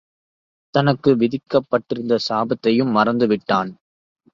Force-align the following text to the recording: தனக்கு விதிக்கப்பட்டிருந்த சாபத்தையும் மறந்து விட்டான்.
தனக்கு 0.73 1.11
விதிக்கப்பட்டிருந்த 1.15 2.17
சாபத்தையும் 2.29 2.91
மறந்து 2.91 3.27
விட்டான். 3.27 3.71